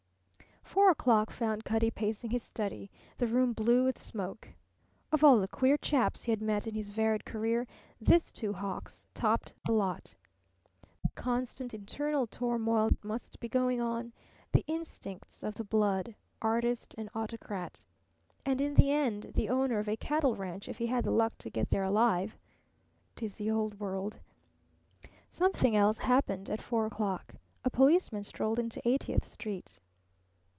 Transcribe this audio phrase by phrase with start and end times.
[0.63, 4.47] Four o'clock found Cutty pacing his study, the room blue with smoke.
[5.11, 7.67] Of all the queer chaps he had met in his varied career
[7.99, 10.15] this Two Hawks topped the lot.
[11.03, 14.13] The constant internal turmoil that must be going on,
[14.53, 17.83] the instincts of the blood artist and autocrat!
[18.45, 21.37] And in the end, the owner of a cattle ranch, if he had the luck
[21.39, 22.37] to get there alive!
[23.17, 24.19] Dizzy old world.
[25.29, 27.35] Something else happened at four o'clock.
[27.65, 29.77] A policeman strolled into Eightieth Street.